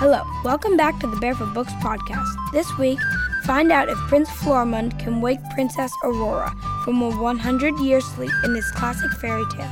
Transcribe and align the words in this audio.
Hello, 0.00 0.22
welcome 0.44 0.76
back 0.76 1.00
to 1.00 1.08
the 1.08 1.16
Barefoot 1.16 1.52
Books 1.54 1.72
podcast. 1.82 2.32
This 2.52 2.78
week, 2.78 3.00
find 3.42 3.72
out 3.72 3.88
if 3.88 3.98
Prince 4.06 4.30
Florimund 4.30 4.96
can 5.00 5.20
wake 5.20 5.40
Princess 5.50 5.90
Aurora 6.04 6.54
from 6.84 7.02
a 7.02 7.10
100 7.10 7.80
year 7.80 8.00
sleep 8.00 8.30
in 8.44 8.54
this 8.54 8.70
classic 8.70 9.10
fairy 9.14 9.42
tale. 9.50 9.64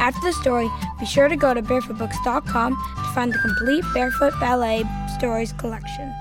After 0.00 0.22
the 0.22 0.32
story, 0.32 0.70
be 0.98 1.04
sure 1.04 1.28
to 1.28 1.36
go 1.36 1.52
to 1.52 1.60
barefootbooks.com 1.60 2.72
to 2.72 3.12
find 3.12 3.30
the 3.30 3.38
complete 3.40 3.84
Barefoot 3.92 4.32
Ballet 4.40 4.84
Stories 5.18 5.52
collection. 5.52 6.14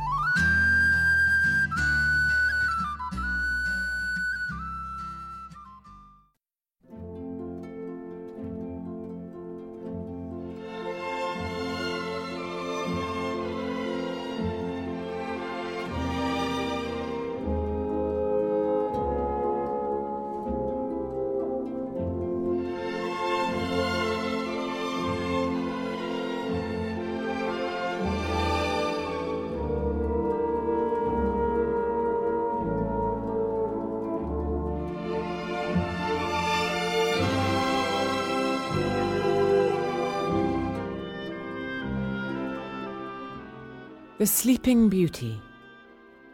The 44.19 44.25
Sleeping 44.25 44.89
Beauty 44.89 45.39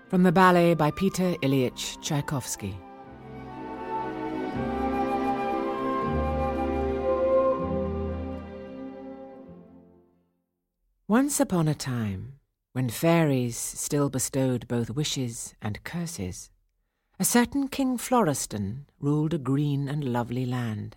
from 0.08 0.24
the 0.24 0.32
ballet 0.32 0.74
by 0.74 0.90
Peter 0.92 1.36
Ilyich 1.42 2.02
Tchaikovsky. 2.02 2.78
Once 11.10 11.42
upon 11.42 11.68
a 11.68 11.76
time, 11.76 12.40
when 12.72 12.88
fairies 12.88 13.58
still 13.58 14.10
bestowed 14.10 14.66
both 14.70 14.90
wishes 14.90 15.54
and 15.62 15.84
curses, 15.84 16.52
a 17.20 17.26
certain 17.26 17.68
King 17.68 17.98
Florestan 17.98 18.86
ruled 19.02 19.34
a 19.34 19.38
green 19.38 19.90
and 19.90 20.06
lovely 20.06 20.46
land. 20.46 20.96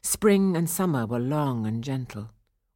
Spring 0.00 0.56
and 0.56 0.70
summer 0.70 1.04
were 1.04 1.18
long 1.18 1.66
and 1.66 1.84
gentle. 1.84 2.30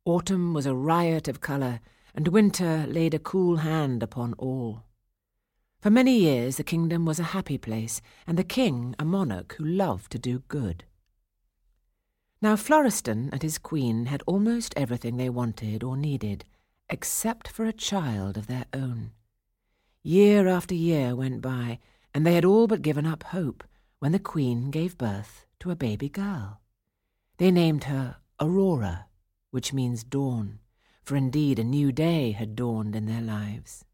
Autumn 0.05 0.53
was 0.53 0.66
a 0.66 0.75
riot 0.75 1.27
of 1.27 1.41
colour 1.41 1.81
and 2.15 2.29
winter 2.29 2.87
laid 2.89 3.12
a 3.12 3.19
cool 3.19 3.57
hand 3.57 4.03
upon 4.03 4.34
all. 4.34 4.84
For 5.81 5.91
many 5.91 6.17
years 6.19 6.56
the 6.56 6.65
kingdom 6.65 7.05
was 7.05 7.19
a 7.19 7.34
happy 7.34 7.59
place, 7.59 8.01
and 8.27 8.39
the 8.39 8.45
king 8.45 8.95
a 8.98 9.05
monarch 9.05 9.55
who 9.59 9.65
loved 9.65 10.12
to 10.12 10.19
do 10.19 10.39
good. 10.48 10.84
Now 12.41 12.56
Florestan 12.56 13.31
and 13.33 13.43
his 13.43 13.59
queen 13.59 14.06
had 14.06 14.23
almost 14.27 14.75
everything 14.77 15.17
they 15.17 15.29
wanted 15.29 15.83
or 15.83 15.97
needed, 15.97 16.45
except 16.89 17.48
for 17.48 17.65
a 17.65 17.73
child 17.73 18.37
of 18.37 18.47
their 18.47 18.67
own. 18.73 19.11
Year 20.03 20.47
after 20.49 20.75
year 20.75 21.17
went 21.17 21.41
by, 21.41 21.78
and 22.15 22.27
they 22.27 22.34
had 22.34 22.45
all 22.45 22.67
but 22.67 22.83
given 22.83 23.06
up 23.06 23.25
hope 23.25 23.65
when 23.99 24.12
the 24.12 24.19
queen 24.19 24.71
gave 24.71 24.99
birth 24.99 25.47
to 25.61 25.71
a 25.71 25.77
baby 25.77 26.09
girl. 26.09 26.61
They 27.39 27.51
named 27.51 27.84
her 27.84 28.17
Aurora, 28.41 29.06
which 29.51 29.73
means 29.73 30.05
dawn 30.05 30.61
for 31.05 31.16
indeed 31.16 31.58
a 31.58 31.64
new 31.64 31.92
day 31.92 32.33
had 32.33 32.56
dawned 32.56 32.97
in 32.97 33.06
their 33.06 33.20
lives. 33.20 33.84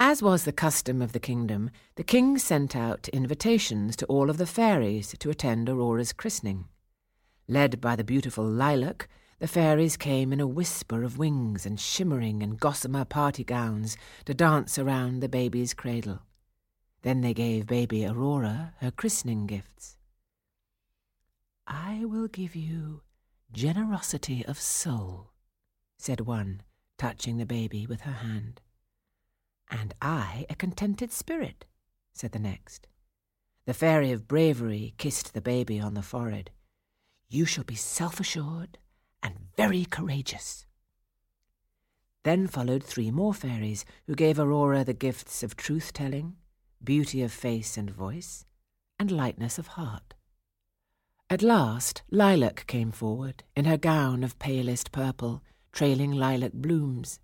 As 0.00 0.22
was 0.22 0.44
the 0.44 0.52
custom 0.52 1.00
of 1.00 1.12
the 1.12 1.20
kingdom, 1.20 1.70
the 1.94 2.02
king 2.02 2.36
sent 2.38 2.74
out 2.74 3.08
invitations 3.08 3.94
to 3.96 4.06
all 4.06 4.28
of 4.28 4.38
the 4.38 4.46
fairies 4.46 5.14
to 5.18 5.30
attend 5.30 5.68
Aurora's 5.68 6.12
christening. 6.12 6.66
Led 7.46 7.80
by 7.80 7.94
the 7.94 8.04
beautiful 8.04 8.44
Lilac, 8.44 9.08
the 9.38 9.46
fairies 9.46 9.96
came 9.96 10.32
in 10.32 10.40
a 10.40 10.46
whisper 10.46 11.02
of 11.02 11.18
wings 11.18 11.66
and 11.66 11.78
shimmering 11.78 12.42
and 12.42 12.58
gossamer 12.58 13.04
party 13.04 13.44
gowns 13.44 13.96
to 14.24 14.34
dance 14.34 14.78
around 14.78 15.20
the 15.20 15.28
baby's 15.28 15.74
cradle. 15.74 16.22
Then 17.02 17.20
they 17.20 17.34
gave 17.34 17.66
baby 17.66 18.06
Aurora 18.06 18.74
her 18.80 18.90
christening 18.90 19.46
gifts. 19.46 19.96
I 21.66 22.04
will 22.04 22.28
give 22.28 22.56
you 22.56 23.02
generosity 23.52 24.44
of 24.46 24.58
soul, 24.58 25.30
said 26.04 26.20
one, 26.20 26.60
touching 26.98 27.38
the 27.38 27.46
baby 27.46 27.86
with 27.86 28.02
her 28.02 28.12
hand. 28.12 28.60
And 29.70 29.94
I 30.02 30.44
a 30.50 30.54
contented 30.54 31.10
spirit, 31.10 31.64
said 32.12 32.32
the 32.32 32.38
next. 32.38 32.86
The 33.64 33.72
fairy 33.72 34.12
of 34.12 34.28
bravery 34.28 34.92
kissed 34.98 35.32
the 35.32 35.40
baby 35.40 35.80
on 35.80 35.94
the 35.94 36.02
forehead. 36.02 36.50
You 37.30 37.46
shall 37.46 37.64
be 37.64 37.74
self 37.74 38.20
assured 38.20 38.76
and 39.22 39.34
very 39.56 39.86
courageous. 39.86 40.66
Then 42.22 42.48
followed 42.48 42.84
three 42.84 43.10
more 43.10 43.32
fairies 43.32 43.86
who 44.06 44.14
gave 44.14 44.38
Aurora 44.38 44.84
the 44.84 44.92
gifts 44.92 45.42
of 45.42 45.56
truth 45.56 45.94
telling, 45.94 46.36
beauty 46.82 47.22
of 47.22 47.32
face 47.32 47.78
and 47.78 47.88
voice, 47.88 48.44
and 48.98 49.10
lightness 49.10 49.58
of 49.58 49.68
heart. 49.68 50.12
At 51.30 51.40
last, 51.40 52.02
Lilac 52.10 52.66
came 52.66 52.90
forward 52.90 53.42
in 53.56 53.64
her 53.64 53.78
gown 53.78 54.22
of 54.22 54.38
palest 54.38 54.92
purple 54.92 55.42
trailing 55.74 56.12
lilac 56.12 56.52
blooms. 56.52 57.18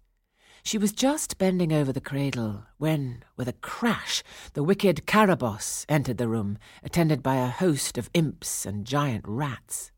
She 0.62 0.76
was 0.76 0.92
just 0.92 1.38
bending 1.38 1.72
over 1.72 1.92
the 1.92 2.00
cradle 2.00 2.64
when, 2.76 3.22
with 3.36 3.48
a 3.48 3.54
crash, 3.54 4.22
the 4.52 4.64
wicked 4.64 5.06
Carabosse 5.06 5.86
entered 5.88 6.18
the 6.18 6.28
room, 6.28 6.58
attended 6.82 7.22
by 7.22 7.36
a 7.36 7.48
host 7.48 7.96
of 7.96 8.10
imps 8.12 8.66
and 8.66 8.84
giant 8.84 9.24
rats. 9.26 9.92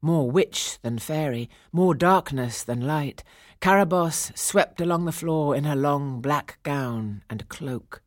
More 0.00 0.30
witch 0.30 0.78
than 0.82 0.98
fairy, 0.98 1.50
more 1.72 1.94
darkness 1.94 2.62
than 2.62 2.80
light, 2.80 3.22
Carabosse 3.60 4.32
swept 4.34 4.80
along 4.80 5.04
the 5.04 5.12
floor 5.12 5.54
in 5.54 5.64
her 5.64 5.76
long 5.76 6.20
black 6.20 6.58
gown 6.62 7.22
and 7.28 7.48
cloak. 7.48 8.02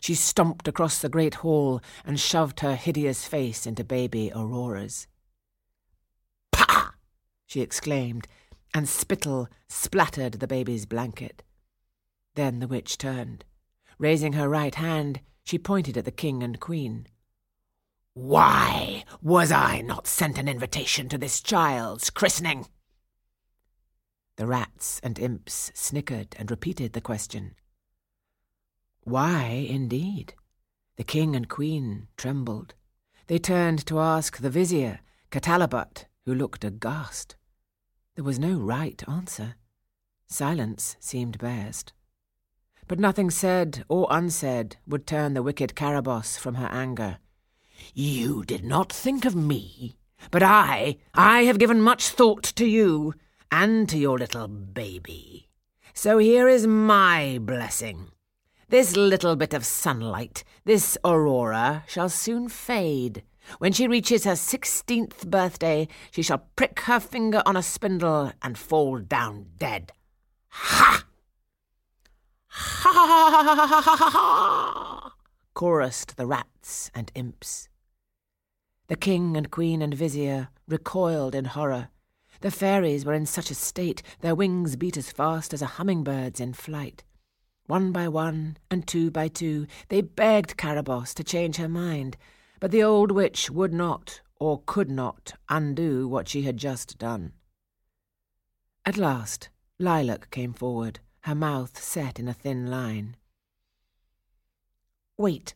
She 0.00 0.14
stomped 0.14 0.66
across 0.68 1.00
the 1.00 1.08
great 1.08 1.36
hall 1.36 1.80
and 2.04 2.18
shoved 2.18 2.60
her 2.60 2.76
hideous 2.76 3.26
face 3.26 3.66
into 3.66 3.84
baby 3.84 4.32
Aurora's. 4.34 5.08
Pah! 6.52 6.92
she 7.46 7.60
exclaimed, 7.60 8.28
and 8.74 8.88
spittle 8.88 9.48
splattered 9.68 10.34
the 10.34 10.46
baby's 10.46 10.86
blanket. 10.86 11.42
Then 12.34 12.60
the 12.60 12.68
witch 12.68 12.98
turned. 12.98 13.44
Raising 13.98 14.34
her 14.34 14.48
right 14.48 14.74
hand, 14.74 15.20
she 15.44 15.58
pointed 15.58 15.96
at 15.96 16.04
the 16.04 16.10
king 16.10 16.42
and 16.42 16.60
queen. 16.60 17.06
Why 18.14 19.04
was 19.22 19.50
I 19.50 19.80
not 19.80 20.06
sent 20.06 20.38
an 20.38 20.48
invitation 20.48 21.08
to 21.08 21.18
this 21.18 21.40
child's 21.40 22.10
christening? 22.10 22.66
The 24.36 24.46
rats 24.46 25.00
and 25.02 25.18
imps 25.18 25.72
snickered 25.74 26.36
and 26.38 26.50
repeated 26.50 26.92
the 26.92 27.00
question. 27.00 27.54
Why, 29.02 29.66
indeed? 29.68 30.34
The 30.96 31.04
king 31.04 31.34
and 31.34 31.48
queen 31.48 32.08
trembled. 32.16 32.74
They 33.26 33.38
turned 33.38 33.86
to 33.86 34.00
ask 34.00 34.38
the 34.38 34.50
vizier, 34.50 35.00
Catalabut, 35.30 36.04
who 36.24 36.34
looked 36.34 36.64
aghast. 36.64 37.36
There 38.18 38.24
was 38.24 38.40
no 38.40 38.58
right 38.58 39.00
answer. 39.08 39.54
Silence 40.26 40.96
seemed 40.98 41.38
best. 41.38 41.92
But 42.88 42.98
nothing 42.98 43.30
said 43.30 43.84
or 43.88 44.08
unsaid 44.10 44.76
would 44.88 45.06
turn 45.06 45.34
the 45.34 45.42
wicked 45.44 45.76
Carabosse 45.76 46.36
from 46.36 46.56
her 46.56 46.66
anger. 46.66 47.18
You 47.94 48.42
did 48.42 48.64
not 48.64 48.92
think 48.92 49.24
of 49.24 49.36
me, 49.36 49.94
but 50.32 50.42
I, 50.42 50.96
I 51.14 51.42
have 51.42 51.60
given 51.60 51.80
much 51.80 52.08
thought 52.08 52.42
to 52.56 52.66
you 52.66 53.14
and 53.52 53.88
to 53.88 53.96
your 53.96 54.18
little 54.18 54.48
baby. 54.48 55.48
So 55.94 56.18
here 56.18 56.48
is 56.48 56.66
my 56.66 57.38
blessing. 57.40 58.08
This 58.68 58.96
little 58.96 59.36
bit 59.36 59.54
of 59.54 59.64
sunlight, 59.64 60.42
this 60.64 60.98
aurora, 61.04 61.84
shall 61.86 62.08
soon 62.08 62.48
fade, 62.48 63.22
when 63.58 63.72
she 63.72 63.88
reaches 63.88 64.24
her 64.24 64.36
sixteenth 64.36 65.26
birthday, 65.28 65.88
she 66.10 66.22
shall 66.22 66.46
prick 66.56 66.80
her 66.80 67.00
finger 67.00 67.42
on 67.46 67.56
a 67.56 67.62
spindle 67.62 68.32
and 68.42 68.58
fall 68.58 68.98
down 68.98 69.46
dead. 69.58 69.92
Ha! 70.48 71.04
Ha 72.48 72.92
ha 72.92 73.06
ha 73.06 73.44
ha 73.44 73.66
ha 73.66 73.80
ha 73.80 74.10
ha! 74.10 75.14
chorused 75.54 76.16
the 76.16 76.26
rats 76.26 76.90
and 76.94 77.10
imps. 77.14 77.68
The 78.86 78.96
king 78.96 79.36
and 79.36 79.50
queen 79.50 79.82
and 79.82 79.92
vizier 79.92 80.48
recoiled 80.68 81.34
in 81.34 81.46
horror. 81.46 81.88
The 82.40 82.50
fairies 82.50 83.04
were 83.04 83.14
in 83.14 83.26
such 83.26 83.50
a 83.50 83.54
state 83.54 84.02
their 84.20 84.34
wings 84.34 84.76
beat 84.76 84.96
as 84.96 85.10
fast 85.10 85.52
as 85.52 85.60
a 85.60 85.66
humming-bird's 85.66 86.40
in 86.40 86.52
flight. 86.52 87.02
One 87.66 87.90
by 87.90 88.08
one, 88.08 88.56
and 88.70 88.86
two 88.86 89.10
by 89.10 89.28
two, 89.28 89.66
they 89.88 90.00
begged 90.00 90.56
Carabosse 90.56 91.12
to 91.14 91.24
change 91.24 91.56
her 91.56 91.68
mind, 91.68 92.16
but 92.60 92.70
the 92.70 92.82
old 92.82 93.10
witch 93.10 93.50
would 93.50 93.72
not, 93.72 94.20
or 94.40 94.62
could 94.66 94.90
not, 94.90 95.34
undo 95.48 96.08
what 96.08 96.28
she 96.28 96.42
had 96.42 96.56
just 96.56 96.98
done. 96.98 97.32
At 98.84 98.96
last, 98.96 99.48
Lilac 99.78 100.30
came 100.30 100.52
forward, 100.52 101.00
her 101.20 101.34
mouth 101.34 101.82
set 101.82 102.18
in 102.18 102.28
a 102.28 102.34
thin 102.34 102.66
line. 102.66 103.16
Wait. 105.16 105.54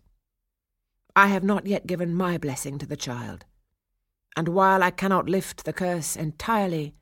I 1.14 1.28
have 1.28 1.44
not 1.44 1.66
yet 1.66 1.86
given 1.86 2.14
my 2.14 2.38
blessing 2.38 2.78
to 2.78 2.86
the 2.86 2.96
child. 2.96 3.44
And 4.36 4.48
while 4.48 4.82
I 4.82 4.90
cannot 4.90 5.28
lift 5.28 5.64
the 5.64 5.72
curse 5.72 6.16
entirely, 6.16 6.94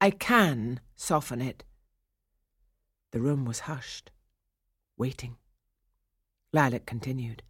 I 0.00 0.10
can 0.10 0.80
soften 0.96 1.40
it. 1.40 1.64
The 3.12 3.20
room 3.20 3.44
was 3.44 3.60
hushed, 3.60 4.10
waiting. 4.96 5.36
Lilac 6.52 6.86
continued. 6.86 7.42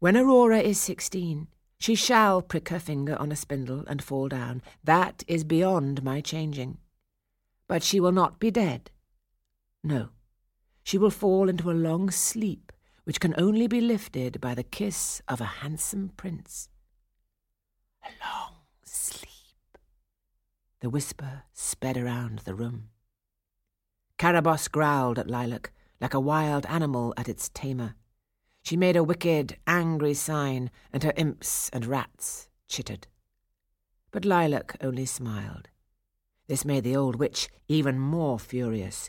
When 0.00 0.16
Aurora 0.16 0.60
is 0.60 0.80
sixteen, 0.80 1.48
she 1.80 1.96
shall 1.96 2.40
prick 2.40 2.68
her 2.68 2.78
finger 2.78 3.16
on 3.20 3.32
a 3.32 3.36
spindle 3.36 3.84
and 3.88 4.02
fall 4.02 4.28
down. 4.28 4.62
That 4.84 5.24
is 5.26 5.42
beyond 5.42 6.04
my 6.04 6.20
changing. 6.20 6.78
But 7.66 7.82
she 7.82 7.98
will 7.98 8.12
not 8.12 8.38
be 8.38 8.50
dead. 8.52 8.90
No, 9.82 10.10
she 10.84 10.98
will 10.98 11.10
fall 11.10 11.48
into 11.48 11.70
a 11.70 11.72
long 11.72 12.10
sleep 12.10 12.72
which 13.04 13.20
can 13.20 13.34
only 13.38 13.66
be 13.66 13.80
lifted 13.80 14.40
by 14.40 14.54
the 14.54 14.62
kiss 14.62 15.22
of 15.26 15.40
a 15.40 15.44
handsome 15.62 16.12
prince. 16.16 16.68
A 18.04 18.10
long 18.24 18.56
sleep. 18.84 19.78
The 20.80 20.90
whisper 20.90 21.42
sped 21.54 21.96
around 21.96 22.40
the 22.40 22.54
room. 22.54 22.90
Carabosse 24.18 24.68
growled 24.68 25.18
at 25.18 25.30
Lilac 25.30 25.72
like 26.00 26.14
a 26.14 26.20
wild 26.20 26.66
animal 26.66 27.14
at 27.16 27.28
its 27.28 27.48
tamer. 27.48 27.94
She 28.68 28.76
made 28.76 28.96
a 28.96 29.02
wicked, 29.02 29.56
angry 29.66 30.12
sign, 30.12 30.70
and 30.92 31.02
her 31.02 31.14
imps 31.16 31.70
and 31.70 31.86
rats 31.86 32.50
chittered. 32.68 33.06
But 34.10 34.26
Lilac 34.26 34.76
only 34.82 35.06
smiled. 35.06 35.70
This 36.48 36.66
made 36.66 36.84
the 36.84 36.94
old 36.94 37.16
witch 37.16 37.48
even 37.68 37.98
more 37.98 38.38
furious. 38.38 39.08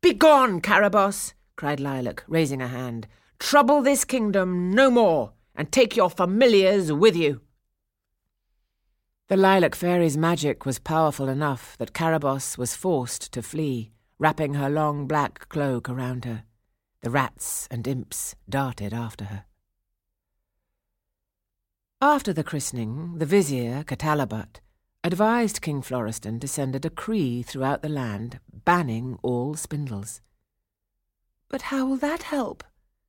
Begone, 0.00 0.60
Carabosse! 0.60 1.34
cried 1.56 1.80
Lilac, 1.80 2.22
raising 2.28 2.62
a 2.62 2.68
hand. 2.68 3.08
Trouble 3.40 3.82
this 3.82 4.04
kingdom 4.04 4.70
no 4.70 4.88
more, 4.88 5.32
and 5.56 5.72
take 5.72 5.96
your 5.96 6.08
familiars 6.08 6.92
with 6.92 7.16
you. 7.16 7.40
The 9.26 9.36
Lilac 9.36 9.74
Fairy's 9.74 10.16
magic 10.16 10.64
was 10.64 10.78
powerful 10.78 11.28
enough 11.28 11.76
that 11.78 11.92
Carabosse 11.92 12.56
was 12.56 12.76
forced 12.76 13.32
to 13.32 13.42
flee, 13.42 13.90
wrapping 14.20 14.54
her 14.54 14.70
long 14.70 15.08
black 15.08 15.48
cloak 15.48 15.88
around 15.88 16.24
her. 16.24 16.44
The 17.02 17.10
rats 17.10 17.68
and 17.70 17.86
imps 17.86 18.34
darted 18.48 18.92
after 18.92 19.26
her. 19.26 19.44
After 22.00 22.32
the 22.32 22.44
christening, 22.44 23.18
the 23.18 23.26
vizier, 23.26 23.82
Catalabut, 23.84 24.60
advised 25.02 25.62
King 25.62 25.82
Florestan 25.82 26.40
to 26.40 26.48
send 26.48 26.74
a 26.74 26.80
decree 26.80 27.42
throughout 27.42 27.82
the 27.82 27.88
land 27.88 28.40
banning 28.52 29.18
all 29.22 29.54
spindles. 29.54 30.20
But 31.48 31.62
how 31.62 31.86
will 31.86 31.96
that 31.98 32.24
help? 32.24 32.64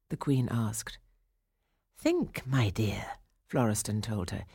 the 0.10 0.18
Queen 0.18 0.48
asked. 0.52 1.00
Think, 1.98 2.44
my 2.46 2.70
dear, 2.70 3.04
Florestan 3.48 4.02
told 4.02 4.30
her. 4.30 4.46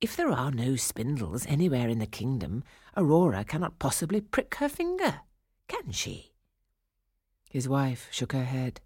If 0.00 0.16
there 0.16 0.30
are 0.30 0.50
no 0.50 0.76
spindles 0.76 1.46
anywhere 1.46 1.88
in 1.88 1.98
the 1.98 2.06
kingdom, 2.06 2.64
Aurora 2.96 3.44
cannot 3.44 3.78
possibly 3.78 4.20
prick 4.20 4.54
her 4.56 4.68
finger, 4.68 5.20
can 5.68 5.90
she? 5.92 6.29
His 7.50 7.68
wife 7.68 8.08
shook 8.12 8.32
her 8.32 8.44
head. 8.44 8.80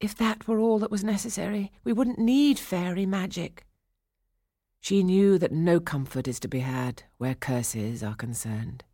If 0.00 0.14
that 0.14 0.48
were 0.48 0.60
all 0.60 0.78
that 0.78 0.90
was 0.90 1.04
necessary, 1.04 1.72
we 1.84 1.92
wouldn't 1.92 2.18
need 2.18 2.58
fairy 2.58 3.04
magic. 3.04 3.66
She 4.80 5.02
knew 5.02 5.36
that 5.36 5.52
no 5.52 5.80
comfort 5.80 6.26
is 6.26 6.40
to 6.40 6.48
be 6.48 6.60
had 6.60 7.02
where 7.18 7.34
curses 7.34 8.02
are 8.02 8.14
concerned. 8.14 8.84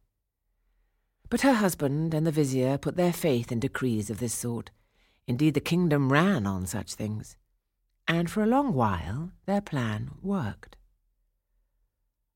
But 1.28 1.42
her 1.42 1.52
husband 1.52 2.14
and 2.14 2.26
the 2.26 2.32
vizier 2.32 2.78
put 2.78 2.96
their 2.96 3.12
faith 3.12 3.52
in 3.52 3.60
decrees 3.60 4.10
of 4.10 4.18
this 4.18 4.34
sort. 4.34 4.70
Indeed, 5.28 5.54
the 5.54 5.60
kingdom 5.60 6.10
ran 6.10 6.46
on 6.46 6.66
such 6.66 6.94
things. 6.94 7.36
And 8.08 8.30
for 8.30 8.42
a 8.42 8.46
long 8.46 8.72
while 8.72 9.32
their 9.44 9.60
plan 9.60 10.12
worked. 10.22 10.76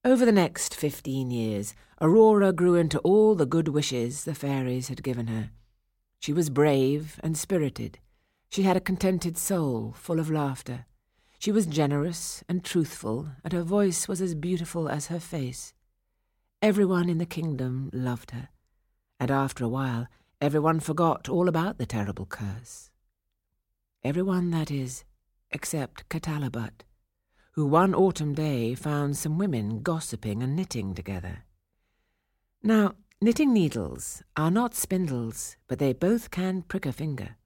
Over 0.04 0.24
the 0.24 0.32
next 0.32 0.74
fifteen 0.74 1.30
years, 1.30 1.74
Aurora 2.00 2.52
grew 2.52 2.74
into 2.74 2.98
all 3.00 3.34
the 3.34 3.46
good 3.46 3.68
wishes 3.68 4.24
the 4.24 4.34
fairies 4.34 4.88
had 4.88 5.02
given 5.02 5.26
her. 5.28 5.50
She 6.20 6.34
was 6.34 6.50
brave 6.50 7.18
and 7.22 7.36
spirited. 7.36 7.98
She 8.50 8.62
had 8.62 8.76
a 8.76 8.80
contented 8.80 9.38
soul 9.38 9.94
full 9.96 10.20
of 10.20 10.30
laughter. 10.30 10.84
She 11.38 11.50
was 11.50 11.64
generous 11.64 12.44
and 12.46 12.62
truthful, 12.62 13.30
and 13.42 13.54
her 13.54 13.62
voice 13.62 14.06
was 14.06 14.20
as 14.20 14.34
beautiful 14.34 14.90
as 14.90 15.06
her 15.06 15.18
face. 15.18 15.72
Everyone 16.60 17.08
in 17.08 17.16
the 17.16 17.24
kingdom 17.24 17.88
loved 17.94 18.32
her, 18.32 18.50
and 19.18 19.30
after 19.30 19.64
a 19.64 19.68
while 19.68 20.08
everyone 20.42 20.78
forgot 20.80 21.26
all 21.26 21.48
about 21.48 21.78
the 21.78 21.86
terrible 21.86 22.26
curse. 22.26 22.90
Everyone, 24.04 24.50
that 24.50 24.70
is, 24.70 25.04
except 25.50 26.06
Catalabut, 26.10 26.84
who 27.52 27.64
one 27.64 27.94
autumn 27.94 28.34
day 28.34 28.74
found 28.74 29.16
some 29.16 29.38
women 29.38 29.80
gossiping 29.80 30.42
and 30.42 30.54
knitting 30.54 30.94
together. 30.94 31.44
Now, 32.62 32.94
knitting 33.22 33.52
needles 33.52 34.22
are 34.36 34.50
not 34.50 34.74
spindles, 34.74 35.56
but 35.68 35.78
they 35.78 35.92
both 35.92 36.30
can 36.30 36.62
prick 36.62 36.86
a 36.86 36.92
finger. 36.92 37.36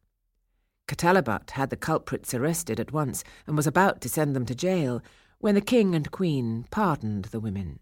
Catalabut 0.87 1.53
had 1.53 1.71
the 1.71 1.77
culprits 1.77 2.33
arrested 2.33 2.79
at 2.79 2.93
once 2.93 3.25
and 3.47 3.57
was 3.57 3.67
about 3.67 4.01
to 4.03 4.09
send 4.09 4.37
them 4.37 4.47
to 4.47 4.55
jail 4.55 5.03
when 5.39 5.55
the 5.57 5.61
king 5.61 5.95
and 5.95 6.11
queen 6.11 6.67
pardoned 6.71 7.27
the 7.27 7.41
women. 7.41 7.81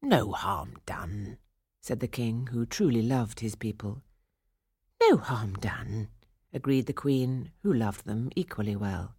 No 0.00 0.32
harm 0.32 0.74
done, 0.86 1.38
said 1.80 2.00
the 2.00 2.08
king, 2.08 2.48
who 2.52 2.64
truly 2.64 3.02
loved 3.02 3.40
his 3.40 3.54
people. 3.54 4.02
No 5.02 5.18
harm 5.18 5.54
done, 5.54 6.08
agreed 6.52 6.86
the 6.86 6.92
queen, 6.92 7.50
who 7.62 7.72
loved 7.72 8.06
them 8.06 8.30
equally 8.34 8.76
well. 8.76 9.14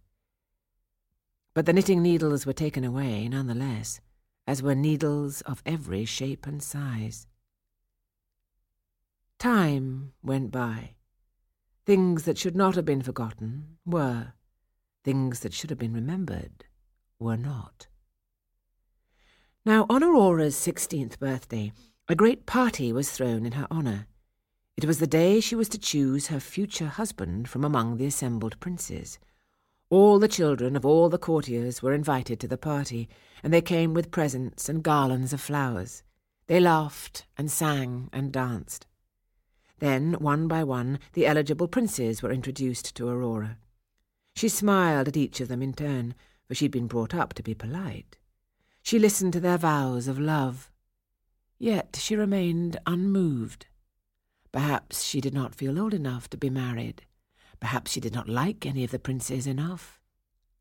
But 1.54 1.66
the 1.66 1.72
knitting 1.72 2.02
needles 2.02 2.46
were 2.46 2.52
taken 2.52 2.84
away 2.84 3.28
none 3.28 3.46
the 3.46 3.54
less, 3.54 4.00
as 4.46 4.62
were 4.62 4.74
needles 4.74 5.40
of 5.42 5.62
every 5.64 6.04
shape 6.04 6.46
and 6.46 6.62
size. 6.62 7.26
Time 9.40 10.12
went 10.22 10.50
by. 10.50 10.96
Things 11.86 12.24
that 12.24 12.36
should 12.36 12.54
not 12.54 12.74
have 12.74 12.84
been 12.84 13.00
forgotten 13.00 13.78
were. 13.86 14.34
Things 15.02 15.40
that 15.40 15.54
should 15.54 15.70
have 15.70 15.78
been 15.78 15.94
remembered 15.94 16.66
were 17.18 17.38
not. 17.38 17.86
Now, 19.64 19.86
on 19.88 20.04
Aurora's 20.04 20.56
sixteenth 20.56 21.18
birthday, 21.18 21.72
a 22.06 22.14
great 22.14 22.44
party 22.44 22.92
was 22.92 23.10
thrown 23.10 23.46
in 23.46 23.52
her 23.52 23.66
honour. 23.70 24.08
It 24.76 24.84
was 24.84 24.98
the 24.98 25.06
day 25.06 25.40
she 25.40 25.56
was 25.56 25.70
to 25.70 25.78
choose 25.78 26.26
her 26.26 26.38
future 26.38 26.88
husband 26.88 27.48
from 27.48 27.64
among 27.64 27.96
the 27.96 28.04
assembled 28.04 28.60
princes. 28.60 29.18
All 29.88 30.18
the 30.18 30.28
children 30.28 30.76
of 30.76 30.84
all 30.84 31.08
the 31.08 31.16
courtiers 31.16 31.82
were 31.82 31.94
invited 31.94 32.40
to 32.40 32.48
the 32.48 32.58
party, 32.58 33.08
and 33.42 33.54
they 33.54 33.62
came 33.62 33.94
with 33.94 34.10
presents 34.10 34.68
and 34.68 34.82
garlands 34.82 35.32
of 35.32 35.40
flowers. 35.40 36.02
They 36.46 36.60
laughed 36.60 37.24
and 37.38 37.50
sang 37.50 38.10
and 38.12 38.30
danced. 38.30 38.86
Then, 39.80 40.12
one 40.14 40.46
by 40.46 40.62
one, 40.62 40.98
the 41.14 41.26
eligible 41.26 41.66
princes 41.66 42.22
were 42.22 42.30
introduced 42.30 42.94
to 42.94 43.08
Aurora. 43.08 43.56
She 44.36 44.48
smiled 44.48 45.08
at 45.08 45.16
each 45.16 45.40
of 45.40 45.48
them 45.48 45.62
in 45.62 45.72
turn, 45.72 46.14
for 46.46 46.54
she'd 46.54 46.70
been 46.70 46.86
brought 46.86 47.14
up 47.14 47.32
to 47.34 47.42
be 47.42 47.54
polite. 47.54 48.18
She 48.82 48.98
listened 48.98 49.32
to 49.32 49.40
their 49.40 49.56
vows 49.56 50.06
of 50.06 50.18
love. 50.18 50.70
Yet 51.58 51.98
she 52.00 52.14
remained 52.14 52.78
unmoved. 52.86 53.66
Perhaps 54.52 55.02
she 55.02 55.20
did 55.20 55.32
not 55.32 55.54
feel 55.54 55.78
old 55.78 55.94
enough 55.94 56.28
to 56.30 56.36
be 56.36 56.50
married. 56.50 57.02
Perhaps 57.58 57.90
she 57.90 58.00
did 58.00 58.12
not 58.14 58.28
like 58.28 58.66
any 58.66 58.84
of 58.84 58.90
the 58.90 58.98
princes 58.98 59.46
enough. 59.46 59.98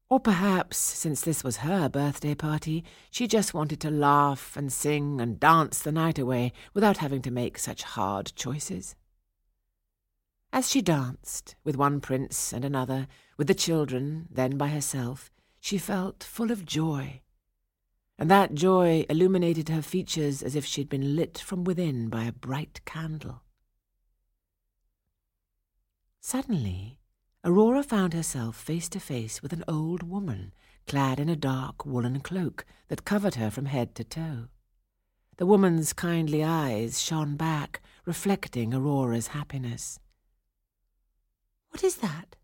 Or 0.09 0.19
perhaps, 0.19 0.77
since 0.77 1.21
this 1.21 1.43
was 1.43 1.57
her 1.57 1.89
birthday 1.89 2.35
party, 2.35 2.85
she 3.11 3.27
just 3.27 3.53
wanted 3.53 3.81
to 3.81 3.91
laugh 3.91 4.55
and 4.55 4.71
sing 4.71 5.19
and 5.19 5.39
dance 5.39 5.79
the 5.79 5.91
night 5.91 6.17
away 6.17 6.53
without 6.73 6.97
having 6.97 7.21
to 7.23 7.31
make 7.31 7.57
such 7.57 7.83
hard 7.83 8.31
choices. 8.35 8.95
As 10.51 10.70
she 10.70 10.82
danced, 10.82 11.56
with 11.63 11.77
one 11.77 12.01
prince 12.01 12.51
and 12.51 12.65
another, 12.65 13.08
with 13.38 13.48
the 13.48 13.53
children, 13.53 14.27
then 14.32 14.58
by 14.58 14.70
herself, 14.70 15.32
she 15.60 15.77
felt 15.77 16.24
full 16.24 16.51
of 16.51 16.65
joy. 16.65 17.22
And 18.18 18.29
that 18.32 18.56
joy 18.56 19.06
illuminated 19.10 19.70
her 19.70 19.82
features 19.82 20.41
as 20.41 20.56
if 20.56 20.65
she 20.65 20.82
had 20.82 20.89
been 20.89 21.15
lit 21.15 21.38
from 21.38 21.63
within 21.63 22.10
by 22.10 22.24
a 22.24 22.32
bright 22.32 22.82
candle. 22.86 23.44
Suddenly, 26.20 27.00
Aurora 27.46 27.84
found 27.84 28.13
herself 28.13 28.58
face 28.58 28.89
to 28.89 29.00
face 29.00 29.41
with 29.41 29.53
an 29.53 29.63
old 29.68 30.03
woman, 30.03 30.53
clad 30.88 31.20
in 31.20 31.29
a 31.29 31.36
dark 31.36 31.86
woolen 31.86 32.20
cloak 32.20 32.65
that 32.89 33.06
covered 33.06 33.36
her 33.36 33.50
from 33.50 33.65
head 33.65 33.96
to 33.96 34.03
toe. 34.03 34.48
The 35.38 35.46
woman's 35.46 35.94
kindly 35.94 36.44
eyes 36.44 37.01
shone 37.01 37.38
back, 37.38 37.82
reflecting 38.06 38.74
Aurora's 38.74 39.27
happiness. 39.27 40.00
What 41.69 41.83
is 41.83 41.97
that? 41.97 42.35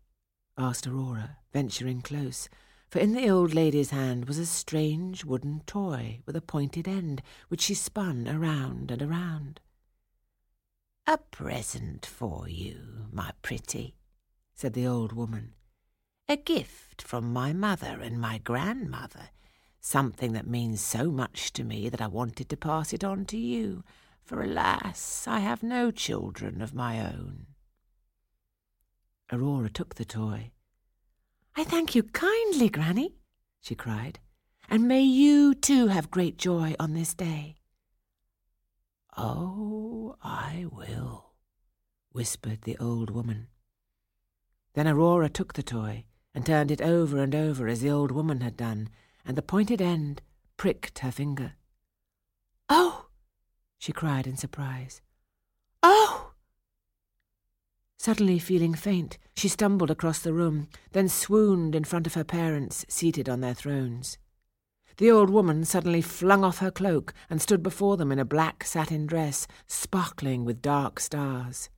asked 0.56 0.86
Aurora, 0.86 1.38
venturing 1.52 2.00
close, 2.00 2.48
for 2.88 2.98
in 3.00 3.12
the 3.12 3.28
old 3.28 3.52
lady's 3.52 3.90
hand 3.90 4.26
was 4.26 4.38
a 4.38 4.46
strange 4.46 5.24
wooden 5.24 5.60
toy 5.66 6.20
with 6.24 6.36
a 6.36 6.40
pointed 6.40 6.88
end, 6.88 7.22
which 7.48 7.62
she 7.62 7.74
spun 7.74 8.26
around 8.28 8.90
and 8.90 9.02
around. 9.02 9.60
A 11.06 11.18
present 11.18 12.06
for 12.06 12.48
you, 12.48 13.08
my 13.12 13.32
pretty, 13.42 13.96
said 14.54 14.72
the 14.72 14.86
old 14.86 15.12
woman. 15.12 15.54
A 16.28 16.36
gift 16.36 17.02
from 17.02 17.32
my 17.32 17.52
mother 17.52 18.00
and 18.00 18.20
my 18.20 18.38
grandmother, 18.38 19.30
something 19.80 20.32
that 20.32 20.46
means 20.46 20.80
so 20.80 21.10
much 21.10 21.52
to 21.52 21.62
me 21.62 21.88
that 21.88 22.00
I 22.00 22.06
wanted 22.06 22.48
to 22.48 22.56
pass 22.56 22.92
it 22.92 23.04
on 23.04 23.24
to 23.26 23.36
you, 23.36 23.84
for 24.24 24.42
alas, 24.42 25.26
I 25.28 25.40
have 25.40 25.62
no 25.62 25.90
children 25.90 26.62
of 26.62 26.74
my 26.74 26.98
own. 27.00 27.46
Aurora 29.32 29.68
took 29.68 29.96
the 29.96 30.04
toy. 30.04 30.52
I 31.56 31.64
thank 31.64 31.94
you 31.94 32.02
kindly, 32.02 32.68
Granny, 32.68 33.14
she 33.60 33.74
cried, 33.74 34.20
and 34.68 34.86
may 34.86 35.02
you 35.02 35.54
too 35.54 35.88
have 35.88 36.10
great 36.10 36.38
joy 36.38 36.74
on 36.78 36.94
this 36.94 37.14
day. 37.14 37.56
Oh, 39.16 40.16
I 40.22 40.66
will, 40.70 41.32
whispered 42.12 42.62
the 42.62 42.76
old 42.78 43.10
woman. 43.10 43.48
Then 44.74 44.86
Aurora 44.86 45.30
took 45.30 45.54
the 45.54 45.62
toy 45.62 46.04
and 46.34 46.44
turned 46.44 46.70
it 46.70 46.82
over 46.82 47.18
and 47.18 47.34
over 47.34 47.66
as 47.66 47.80
the 47.80 47.90
old 47.90 48.12
woman 48.12 48.42
had 48.42 48.56
done, 48.56 48.90
and 49.24 49.36
the 49.36 49.42
pointed 49.42 49.80
end 49.80 50.20
pricked 50.56 50.98
her 50.98 51.10
finger. 51.10 51.54
Oh! 52.68 53.06
she 53.78 53.92
cried 53.92 54.26
in 54.26 54.36
surprise. 54.36 55.00
Oh! 55.82 56.25
Suddenly 58.06 58.38
feeling 58.38 58.74
faint, 58.74 59.18
she 59.34 59.48
stumbled 59.48 59.90
across 59.90 60.20
the 60.20 60.32
room, 60.32 60.68
then 60.92 61.08
swooned 61.08 61.74
in 61.74 61.82
front 61.82 62.06
of 62.06 62.14
her 62.14 62.22
parents 62.22 62.86
seated 62.88 63.28
on 63.28 63.40
their 63.40 63.52
thrones. 63.52 64.16
The 64.98 65.10
old 65.10 65.28
woman 65.28 65.64
suddenly 65.64 66.02
flung 66.02 66.44
off 66.44 66.58
her 66.58 66.70
cloak 66.70 67.12
and 67.28 67.42
stood 67.42 67.64
before 67.64 67.96
them 67.96 68.12
in 68.12 68.20
a 68.20 68.24
black 68.24 68.62
satin 68.62 69.06
dress, 69.06 69.48
sparkling 69.66 70.44
with 70.44 70.62
dark 70.62 71.00
stars. 71.00 71.68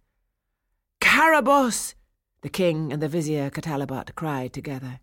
Carabosse! 1.00 1.94
the 2.42 2.50
king 2.50 2.92
and 2.92 3.00
the 3.00 3.08
vizier 3.08 3.48
Catalabot 3.48 4.14
cried 4.14 4.52
together. 4.52 5.00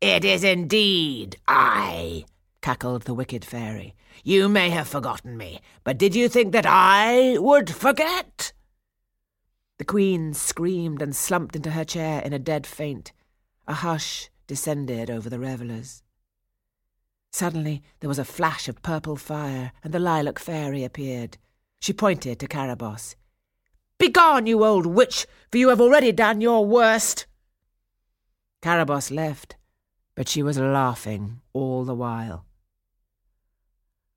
It 0.00 0.24
is 0.24 0.44
indeed 0.44 1.36
I, 1.46 2.24
cackled 2.62 3.02
the 3.02 3.12
wicked 3.12 3.44
fairy. 3.44 3.94
You 4.24 4.48
may 4.48 4.70
have 4.70 4.88
forgotten 4.88 5.36
me, 5.36 5.60
but 5.84 5.98
did 5.98 6.14
you 6.14 6.26
think 6.26 6.52
that 6.52 6.64
I 6.66 7.36
would 7.36 7.68
forget? 7.68 8.54
The 9.78 9.84
queen 9.84 10.34
screamed 10.34 11.00
and 11.00 11.14
slumped 11.14 11.54
into 11.54 11.70
her 11.70 11.84
chair 11.84 12.20
in 12.22 12.32
a 12.32 12.38
dead 12.38 12.66
faint. 12.66 13.12
A 13.66 13.74
hush 13.74 14.28
descended 14.46 15.10
over 15.10 15.30
the 15.30 15.38
revellers. 15.38 16.02
Suddenly 17.30 17.82
there 18.00 18.08
was 18.08 18.18
a 18.18 18.24
flash 18.24 18.68
of 18.68 18.82
purple 18.82 19.16
fire, 19.16 19.72
and 19.84 19.92
the 19.92 20.00
lilac 20.00 20.38
fairy 20.38 20.82
appeared. 20.82 21.38
She 21.80 21.92
pointed 21.92 22.40
to 22.40 22.48
Carabosse. 22.48 23.14
Begone, 23.98 24.46
you 24.46 24.64
old 24.64 24.86
witch, 24.86 25.26
for 25.50 25.58
you 25.58 25.68
have 25.68 25.80
already 25.80 26.12
done 26.12 26.40
your 26.40 26.64
worst. 26.66 27.26
Carabosse 28.62 29.10
left, 29.10 29.56
but 30.14 30.28
she 30.28 30.42
was 30.42 30.58
laughing 30.58 31.40
all 31.52 31.84
the 31.84 31.94
while. 31.94 32.44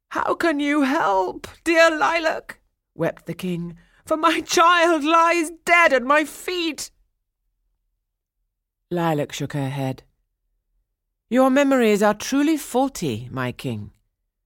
How 0.09 0.33
can 0.33 0.59
you 0.59 0.81
help, 0.81 1.47
dear 1.63 1.89
Lilac? 1.91 2.59
wept 2.95 3.25
the 3.25 3.33
king, 3.33 3.77
for 4.05 4.17
my 4.17 4.41
child 4.41 5.03
lies 5.03 5.51
dead 5.65 5.93
at 5.93 6.03
my 6.03 6.23
feet. 6.23 6.91
Lilac 8.89 9.31
shook 9.31 9.53
her 9.53 9.69
head. 9.69 10.03
Your 11.29 11.49
memories 11.49 12.03
are 12.03 12.13
truly 12.13 12.57
faulty, 12.57 13.29
my 13.31 13.51
king. 13.51 13.91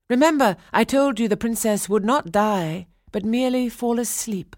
Remember, 0.08 0.56
I 0.72 0.84
told 0.84 1.18
you 1.18 1.26
the 1.26 1.36
princess 1.36 1.88
would 1.88 2.04
not 2.04 2.30
die, 2.30 2.86
but 3.10 3.24
merely 3.24 3.68
fall 3.68 3.98
asleep. 3.98 4.54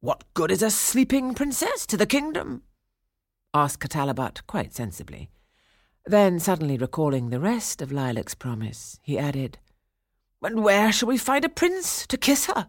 What 0.00 0.24
good 0.34 0.50
is 0.50 0.62
a 0.62 0.70
sleeping 0.70 1.34
princess 1.34 1.86
to 1.86 1.96
the 1.96 2.06
kingdom? 2.06 2.62
asked 3.54 3.80
Catalabot 3.80 4.46
quite 4.46 4.74
sensibly. 4.74 5.30
Then, 6.04 6.38
suddenly 6.38 6.76
recalling 6.76 7.30
the 7.30 7.40
rest 7.40 7.80
of 7.80 7.92
Lilac's 7.92 8.34
promise, 8.34 8.98
he 9.02 9.18
added, 9.18 9.58
And 10.42 10.62
where 10.62 10.92
shall 10.92 11.08
we 11.08 11.18
find 11.18 11.44
a 11.44 11.48
prince 11.48 12.06
to 12.08 12.16
kiss 12.16 12.46
her? 12.46 12.68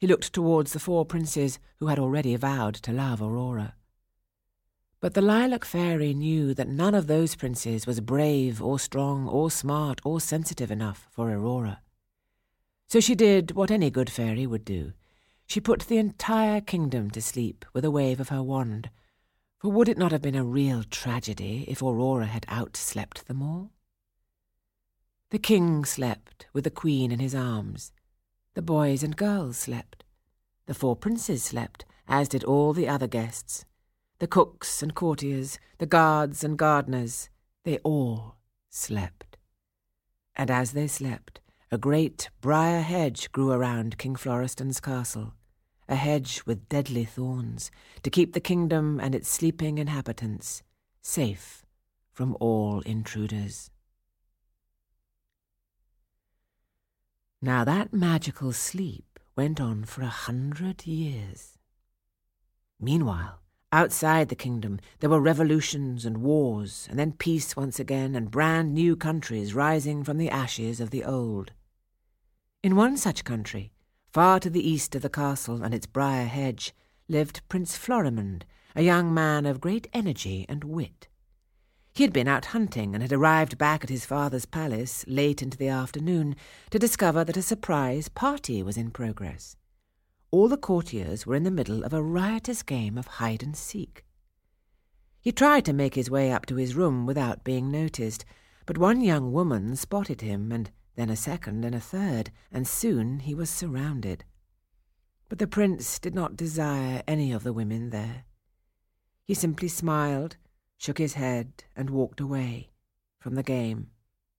He 0.00 0.06
looked 0.06 0.32
towards 0.32 0.72
the 0.72 0.80
four 0.80 1.04
princes 1.04 1.58
who 1.78 1.88
had 1.88 1.98
already 1.98 2.34
vowed 2.34 2.74
to 2.76 2.90
love 2.92 3.20
Aurora. 3.20 3.74
But 4.98 5.12
the 5.12 5.20
lilac 5.20 5.66
fairy 5.66 6.14
knew 6.14 6.54
that 6.54 6.68
none 6.68 6.94
of 6.94 7.06
those 7.06 7.36
princes 7.36 7.86
was 7.86 8.00
brave 8.00 8.62
or 8.62 8.78
strong 8.78 9.28
or 9.28 9.50
smart 9.50 10.00
or 10.02 10.18
sensitive 10.18 10.70
enough 10.70 11.06
for 11.10 11.30
Aurora. 11.30 11.82
So 12.88 12.98
she 12.98 13.14
did 13.14 13.52
what 13.52 13.70
any 13.70 13.90
good 13.90 14.08
fairy 14.08 14.46
would 14.46 14.64
do. 14.64 14.94
She 15.46 15.60
put 15.60 15.80
the 15.80 15.98
entire 15.98 16.62
kingdom 16.62 17.10
to 17.10 17.20
sleep 17.20 17.66
with 17.74 17.84
a 17.84 17.90
wave 17.90 18.20
of 18.20 18.30
her 18.30 18.42
wand. 18.42 18.88
For 19.58 19.70
would 19.70 19.88
it 19.90 19.98
not 19.98 20.12
have 20.12 20.22
been 20.22 20.34
a 20.34 20.44
real 20.44 20.82
tragedy 20.82 21.66
if 21.68 21.82
Aurora 21.82 22.26
had 22.26 22.46
outslept 22.46 23.24
them 23.24 23.42
all? 23.42 23.72
The 25.28 25.38
king 25.38 25.84
slept 25.84 26.46
with 26.54 26.64
the 26.64 26.70
queen 26.70 27.12
in 27.12 27.18
his 27.18 27.34
arms. 27.34 27.92
The 28.54 28.62
boys 28.62 29.02
and 29.02 29.16
girls 29.16 29.56
slept. 29.56 30.04
The 30.66 30.74
four 30.74 30.96
princes 30.96 31.42
slept, 31.42 31.84
as 32.08 32.28
did 32.28 32.44
all 32.44 32.72
the 32.72 32.88
other 32.88 33.06
guests 33.06 33.64
the 34.20 34.26
cooks 34.26 34.82
and 34.82 34.94
courtiers, 34.94 35.58
the 35.78 35.86
guards 35.86 36.44
and 36.44 36.58
gardeners, 36.58 37.30
they 37.64 37.78
all 37.78 38.36
slept. 38.68 39.38
And 40.36 40.50
as 40.50 40.72
they 40.72 40.86
slept, 40.86 41.40
a 41.72 41.78
great 41.78 42.28
briar 42.42 42.82
hedge 42.82 43.32
grew 43.32 43.50
around 43.50 43.96
King 43.96 44.14
Florestan's 44.14 44.78
castle, 44.78 45.32
a 45.88 45.94
hedge 45.94 46.42
with 46.44 46.68
deadly 46.68 47.06
thorns, 47.06 47.70
to 48.02 48.10
keep 48.10 48.34
the 48.34 48.40
kingdom 48.40 49.00
and 49.00 49.14
its 49.14 49.28
sleeping 49.28 49.78
inhabitants 49.78 50.62
safe 51.00 51.64
from 52.12 52.36
all 52.40 52.80
intruders. 52.80 53.70
Now 57.42 57.64
that 57.64 57.92
magical 57.92 58.52
sleep 58.52 59.18
went 59.36 59.60
on 59.60 59.84
for 59.84 60.02
a 60.02 60.06
hundred 60.06 60.86
years. 60.86 61.58
Meanwhile, 62.78 63.40
Outside 63.72 64.28
the 64.28 64.34
kingdom, 64.34 64.80
there 64.98 65.08
were 65.08 65.20
revolutions 65.20 66.04
and 66.04 66.18
wars, 66.18 66.88
and 66.90 66.98
then 66.98 67.12
peace 67.12 67.54
once 67.54 67.78
again, 67.78 68.16
and 68.16 68.28
brand 68.28 68.74
new 68.74 68.96
countries 68.96 69.54
rising 69.54 70.02
from 70.02 70.18
the 70.18 70.28
ashes 70.28 70.80
of 70.80 70.90
the 70.90 71.04
old. 71.04 71.52
In 72.64 72.74
one 72.74 72.96
such 72.96 73.22
country, 73.22 73.70
far 74.12 74.40
to 74.40 74.50
the 74.50 74.68
east 74.68 74.96
of 74.96 75.02
the 75.02 75.08
castle 75.08 75.62
and 75.62 75.72
its 75.72 75.86
briar 75.86 76.26
hedge, 76.26 76.74
lived 77.06 77.48
Prince 77.48 77.78
Florimond, 77.78 78.42
a 78.74 78.82
young 78.82 79.14
man 79.14 79.46
of 79.46 79.60
great 79.60 79.86
energy 79.92 80.46
and 80.48 80.64
wit. 80.64 81.06
He 81.92 82.04
had 82.04 82.12
been 82.12 82.28
out 82.28 82.46
hunting 82.46 82.94
and 82.94 83.02
had 83.02 83.12
arrived 83.12 83.58
back 83.58 83.84
at 83.84 83.90
his 83.90 84.06
father's 84.06 84.46
palace 84.46 85.04
late 85.06 85.42
into 85.42 85.58
the 85.58 85.68
afternoon 85.68 86.36
to 86.70 86.78
discover 86.78 87.24
that 87.24 87.36
a 87.36 87.42
surprise 87.42 88.08
party 88.08 88.62
was 88.62 88.76
in 88.76 88.90
progress 88.90 89.56
all 90.30 90.48
the 90.48 90.56
courtiers 90.56 91.26
were 91.26 91.34
in 91.34 91.42
the 91.42 91.50
middle 91.50 91.82
of 91.82 91.92
a 91.92 92.02
riotous 92.02 92.62
game 92.62 92.96
of 92.96 93.06
hide 93.06 93.42
and 93.42 93.56
seek. 93.56 94.04
He 95.20 95.32
tried 95.32 95.64
to 95.64 95.72
make 95.72 95.96
his 95.96 96.10
way 96.10 96.32
up 96.32 96.46
to 96.46 96.56
his 96.56 96.76
room 96.76 97.04
without 97.04 97.44
being 97.44 97.70
noticed, 97.70 98.24
but 98.64 98.78
one 98.78 99.00
young 99.00 99.32
woman 99.32 99.74
spotted 99.76 100.20
him, 100.20 100.52
and 100.52 100.70
then 100.94 101.10
a 101.10 101.16
second 101.16 101.64
and 101.64 101.74
a 101.74 101.80
third, 101.80 102.30
and 102.52 102.66
soon 102.66 103.20
he 103.20 103.34
was 103.34 103.50
surrounded. 103.50 104.24
But 105.28 105.38
the 105.38 105.46
prince 105.46 105.98
did 105.98 106.14
not 106.14 106.36
desire 106.36 107.02
any 107.08 107.32
of 107.32 107.42
the 107.42 107.52
women 107.52 107.90
there. 107.90 108.24
He 109.24 109.34
simply 109.34 109.68
smiled, 109.68 110.36
shook 110.80 110.96
his 110.96 111.12
head, 111.12 111.52
and 111.76 111.90
walked 111.90 112.20
away 112.20 112.70
from 113.20 113.34
the 113.34 113.42
game, 113.42 113.90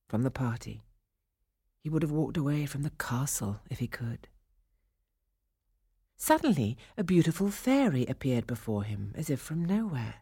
from 0.10 0.24
the 0.24 0.32
party. 0.32 0.82
He 1.84 1.90
would 1.90 2.02
have 2.02 2.12
walked 2.12 2.36
away 2.36 2.66
from 2.66 2.82
the 2.82 2.90
castle 2.90 3.60
if 3.70 3.78
he 3.78 3.88
could. 3.88 4.28
Suddenly 6.18 6.78
a 6.98 7.04
beautiful 7.04 7.52
fairy 7.52 8.08
appeared 8.08 8.48
before 8.48 8.84
him, 8.84 9.14
as 9.16 9.30
if 9.30 9.40
from 9.40 9.64
nowhere. 9.64 10.16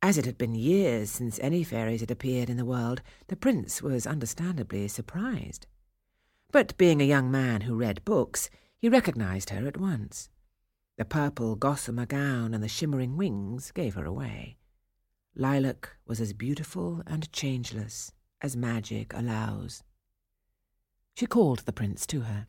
As 0.00 0.16
it 0.16 0.24
had 0.24 0.38
been 0.38 0.54
years 0.54 1.10
since 1.10 1.38
any 1.40 1.62
fairies 1.62 2.00
had 2.00 2.10
appeared 2.10 2.48
in 2.48 2.56
the 2.56 2.64
world, 2.64 3.02
the 3.28 3.36
prince 3.36 3.82
was 3.82 4.06
understandably 4.06 4.88
surprised. 4.88 5.66
But 6.50 6.76
being 6.78 7.02
a 7.02 7.06
young 7.06 7.30
man 7.30 7.62
who 7.62 7.76
read 7.76 8.04
books, 8.06 8.48
he 8.78 8.88
recognized 8.88 9.50
her 9.50 9.66
at 9.66 9.76
once. 9.76 10.30
The 10.96 11.04
purple 11.04 11.54
gossamer 11.54 12.06
gown 12.06 12.54
and 12.54 12.64
the 12.64 12.68
shimmering 12.68 13.18
wings 13.18 13.72
gave 13.72 13.94
her 13.94 14.06
away. 14.06 14.56
Lilac 15.34 15.96
was 16.06 16.20
as 16.20 16.32
beautiful 16.32 17.02
and 17.06 17.32
changeless 17.32 18.12
as 18.40 18.56
magic 18.56 19.12
allows. 19.14 19.82
She 21.14 21.26
called 21.26 21.60
the 21.60 21.72
prince 21.72 22.06
to 22.08 22.22
her. 22.22 22.48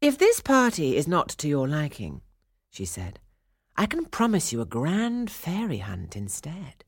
If 0.00 0.18
this 0.18 0.40
party 0.40 0.96
is 0.96 1.08
not 1.08 1.28
to 1.30 1.48
your 1.48 1.68
liking, 1.68 2.22
she 2.70 2.84
said, 2.84 3.20
I 3.76 3.86
can 3.86 4.06
promise 4.06 4.52
you 4.52 4.60
a 4.60 4.66
grand 4.66 5.30
fairy 5.30 5.78
hunt 5.78 6.16
instead. 6.16 6.84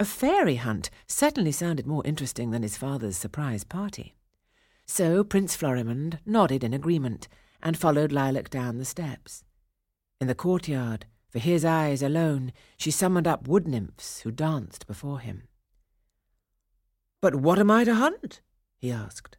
A 0.00 0.04
fairy 0.04 0.56
hunt 0.56 0.90
certainly 1.06 1.52
sounded 1.52 1.86
more 1.86 2.06
interesting 2.06 2.50
than 2.50 2.62
his 2.62 2.76
father's 2.76 3.16
surprise 3.16 3.64
party. 3.64 4.14
So 4.86 5.24
Prince 5.24 5.56
Florimond 5.56 6.18
nodded 6.24 6.62
in 6.62 6.72
agreement 6.72 7.28
and 7.62 7.76
followed 7.76 8.12
Lilac 8.12 8.48
down 8.50 8.78
the 8.78 8.84
steps. 8.84 9.42
In 10.20 10.26
the 10.26 10.34
courtyard, 10.34 11.06
for 11.30 11.38
his 11.38 11.64
eyes 11.64 12.02
alone, 12.02 12.52
she 12.76 12.90
summoned 12.90 13.26
up 13.26 13.46
wood 13.46 13.68
nymphs 13.68 14.20
who 14.20 14.30
danced 14.30 14.86
before 14.86 15.20
him. 15.20 15.48
But 17.20 17.34
what 17.34 17.58
am 17.58 17.70
I 17.70 17.84
to 17.84 17.94
hunt? 17.94 18.40
he 18.76 18.90
asked. 18.90 19.36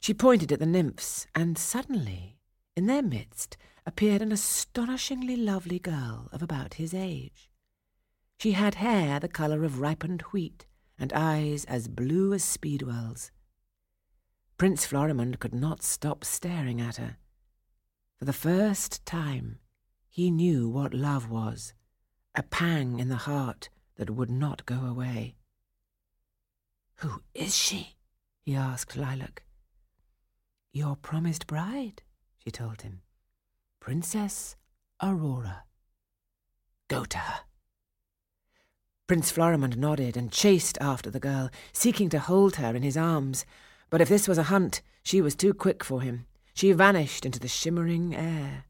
She 0.00 0.12
pointed 0.12 0.52
at 0.52 0.58
the 0.58 0.66
nymphs, 0.66 1.26
and 1.34 1.56
suddenly, 1.56 2.38
in 2.76 2.86
their 2.86 3.02
midst, 3.02 3.56
appeared 3.86 4.22
an 4.22 4.32
astonishingly 4.32 5.36
lovely 5.36 5.78
girl 5.78 6.28
of 6.32 6.42
about 6.42 6.74
his 6.74 6.92
age. 6.92 7.50
She 8.38 8.52
had 8.52 8.76
hair 8.76 9.18
the 9.18 9.28
colour 9.28 9.64
of 9.64 9.80
ripened 9.80 10.22
wheat, 10.32 10.66
and 10.98 11.12
eyes 11.12 11.64
as 11.66 11.88
blue 11.88 12.32
as 12.32 12.44
speedwells. 12.44 13.30
Prince 14.58 14.86
Florimond 14.86 15.38
could 15.38 15.54
not 15.54 15.82
stop 15.82 16.24
staring 16.24 16.80
at 16.80 16.96
her. 16.96 17.16
For 18.18 18.24
the 18.24 18.32
first 18.32 19.04
time, 19.04 19.58
he 20.16 20.30
knew 20.30 20.66
what 20.66 20.94
love 20.94 21.28
was 21.28 21.74
a 22.34 22.42
pang 22.42 22.98
in 22.98 23.10
the 23.10 23.26
heart 23.28 23.68
that 23.96 24.08
would 24.08 24.30
not 24.30 24.64
go 24.64 24.76
away. 24.76 25.36
Who 27.00 27.20
is 27.34 27.54
she? 27.54 27.96
he 28.40 28.54
asked 28.54 28.96
Lilac. 28.96 29.42
Your 30.72 30.96
promised 30.96 31.46
bride, 31.46 32.00
she 32.38 32.50
told 32.50 32.80
him. 32.80 33.02
Princess 33.78 34.56
Aurora. 35.02 35.64
Go 36.88 37.04
to 37.04 37.18
her. 37.18 37.40
Prince 39.06 39.30
Florimond 39.30 39.76
nodded 39.76 40.16
and 40.16 40.32
chased 40.32 40.78
after 40.80 41.10
the 41.10 41.20
girl, 41.20 41.50
seeking 41.74 42.08
to 42.08 42.20
hold 42.20 42.56
her 42.56 42.74
in 42.74 42.82
his 42.82 42.96
arms. 42.96 43.44
But 43.90 44.00
if 44.00 44.08
this 44.08 44.26
was 44.26 44.38
a 44.38 44.44
hunt, 44.44 44.80
she 45.02 45.20
was 45.20 45.36
too 45.36 45.52
quick 45.52 45.84
for 45.84 46.00
him. 46.00 46.24
She 46.54 46.72
vanished 46.72 47.26
into 47.26 47.38
the 47.38 47.48
shimmering 47.48 48.16
air. 48.16 48.64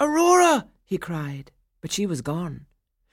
Aurora! 0.00 0.66
he 0.84 0.96
cried, 0.96 1.52
but 1.82 1.92
she 1.92 2.06
was 2.06 2.22
gone. 2.22 2.66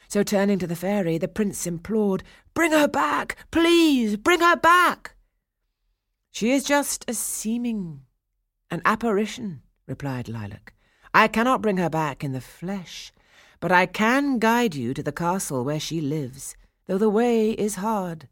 So 0.07 0.23
turning 0.23 0.57
to 0.59 0.67
the 0.67 0.75
fairy, 0.75 1.17
the 1.17 1.27
prince 1.27 1.67
implored, 1.67 2.23
Bring 2.53 2.71
her 2.71 2.87
back! 2.87 3.35
Please, 3.51 4.15
bring 4.15 4.39
her 4.39 4.55
back! 4.55 5.15
She 6.31 6.51
is 6.51 6.63
just 6.63 7.03
a 7.09 7.13
seeming, 7.13 8.03
an 8.71 8.81
apparition, 8.85 9.63
replied 9.85 10.29
Lilac. 10.29 10.73
I 11.13 11.27
cannot 11.27 11.61
bring 11.61 11.77
her 11.77 11.89
back 11.89 12.23
in 12.23 12.31
the 12.31 12.39
flesh, 12.39 13.11
but 13.59 13.71
I 13.71 13.85
can 13.85 14.39
guide 14.39 14.75
you 14.75 14.93
to 14.93 15.03
the 15.03 15.11
castle 15.11 15.65
where 15.65 15.79
she 15.79 15.99
lives, 15.99 16.55
though 16.85 16.97
the 16.97 17.09
way 17.09 17.51
is 17.51 17.75
hard. 17.75 18.29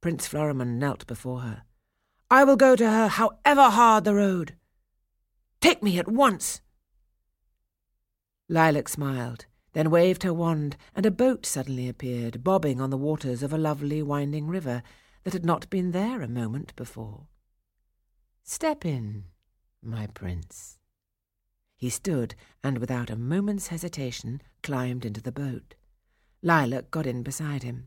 Prince 0.00 0.28
Florimond 0.28 0.78
knelt 0.78 1.06
before 1.06 1.40
her. 1.40 1.62
I 2.30 2.44
will 2.44 2.56
go 2.56 2.76
to 2.76 2.90
her, 2.90 3.08
however 3.08 3.70
hard 3.70 4.04
the 4.04 4.14
road. 4.14 4.56
Take 5.60 5.82
me 5.82 5.98
at 5.98 6.08
once. 6.08 6.60
Lilac 8.50 8.88
smiled, 8.88 9.46
then 9.74 9.90
waved 9.90 10.24
her 10.24 10.34
wand, 10.34 10.76
and 10.96 11.06
a 11.06 11.10
boat 11.12 11.46
suddenly 11.46 11.88
appeared, 11.88 12.42
bobbing 12.42 12.80
on 12.80 12.90
the 12.90 12.96
waters 12.96 13.44
of 13.44 13.52
a 13.52 13.58
lovely 13.58 14.02
winding 14.02 14.48
river 14.48 14.82
that 15.22 15.34
had 15.34 15.44
not 15.44 15.70
been 15.70 15.92
there 15.92 16.20
a 16.20 16.26
moment 16.26 16.74
before. 16.74 17.28
Step 18.42 18.84
in, 18.84 19.26
my 19.80 20.08
prince. 20.08 20.78
He 21.76 21.90
stood, 21.90 22.34
and 22.64 22.78
without 22.78 23.08
a 23.08 23.14
moment's 23.14 23.68
hesitation 23.68 24.42
climbed 24.64 25.04
into 25.04 25.22
the 25.22 25.30
boat. 25.30 25.76
Lilac 26.42 26.90
got 26.90 27.06
in 27.06 27.22
beside 27.22 27.62
him. 27.62 27.86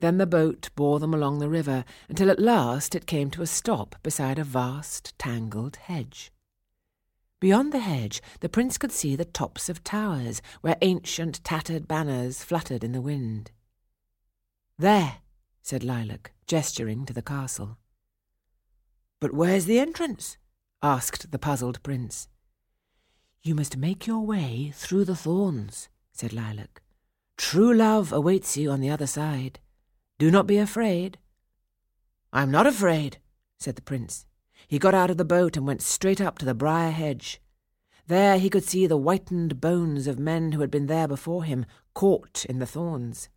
Then 0.00 0.18
the 0.18 0.26
boat 0.26 0.68
bore 0.76 1.00
them 1.00 1.14
along 1.14 1.38
the 1.38 1.48
river 1.48 1.86
until 2.10 2.30
at 2.30 2.38
last 2.38 2.94
it 2.94 3.06
came 3.06 3.30
to 3.30 3.40
a 3.40 3.46
stop 3.46 3.96
beside 4.02 4.38
a 4.38 4.44
vast, 4.44 5.18
tangled 5.18 5.76
hedge. 5.76 6.30
Beyond 7.38 7.72
the 7.72 7.80
hedge, 7.80 8.22
the 8.40 8.48
prince 8.48 8.78
could 8.78 8.92
see 8.92 9.14
the 9.14 9.24
tops 9.24 9.68
of 9.68 9.84
towers 9.84 10.40
where 10.62 10.78
ancient, 10.80 11.44
tattered 11.44 11.86
banners 11.86 12.42
fluttered 12.42 12.82
in 12.82 12.92
the 12.92 13.00
wind. 13.02 13.50
There, 14.78 15.18
said 15.62 15.84
Lilac, 15.84 16.32
gesturing 16.46 17.04
to 17.06 17.12
the 17.12 17.22
castle. 17.22 17.78
But 19.20 19.32
where's 19.32 19.66
the 19.66 19.78
entrance? 19.78 20.38
asked 20.82 21.30
the 21.30 21.38
puzzled 21.38 21.82
prince. 21.82 22.28
You 23.42 23.54
must 23.54 23.76
make 23.76 24.06
your 24.06 24.20
way 24.20 24.72
through 24.74 25.04
the 25.04 25.16
thorns, 25.16 25.88
said 26.12 26.32
Lilac. 26.32 26.82
True 27.36 27.74
love 27.74 28.12
awaits 28.12 28.56
you 28.56 28.70
on 28.70 28.80
the 28.80 28.90
other 28.90 29.06
side. 29.06 29.60
Do 30.18 30.30
not 30.30 30.46
be 30.46 30.56
afraid. 30.56 31.18
I'm 32.32 32.50
not 32.50 32.66
afraid, 32.66 33.18
said 33.58 33.76
the 33.76 33.82
prince. 33.82 34.26
He 34.68 34.78
got 34.78 34.94
out 34.94 35.10
of 35.10 35.16
the 35.16 35.24
boat 35.24 35.56
and 35.56 35.66
went 35.66 35.82
straight 35.82 36.20
up 36.20 36.38
to 36.38 36.44
the 36.44 36.54
briar 36.54 36.90
hedge. 36.90 37.40
There 38.06 38.38
he 38.38 38.50
could 38.50 38.64
see 38.64 38.86
the 38.86 38.98
whitened 38.98 39.60
bones 39.60 40.06
of 40.06 40.18
men 40.18 40.52
who 40.52 40.60
had 40.60 40.70
been 40.70 40.86
there 40.86 41.08
before 41.08 41.44
him, 41.44 41.66
caught 41.94 42.44
in 42.44 42.58
the 42.58 42.66
thorns. 42.66 43.28